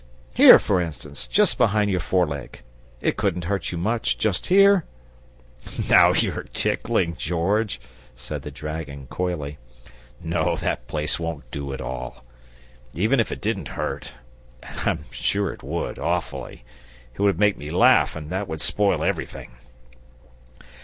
[0.33, 2.61] Here, for instance, just behind your foreleg.
[3.01, 4.83] It couldn't hurt you much, just here!"
[5.87, 7.79] "Now you're tickling, George,"
[8.15, 9.59] said the dragon, coyly.
[10.19, 12.23] "No, that place won't do at all.
[12.95, 14.15] Even if it didn't hurt,
[14.63, 16.63] and I'm sure it would, awfully,
[17.13, 19.51] it would make me laugh, and that would spoil everything."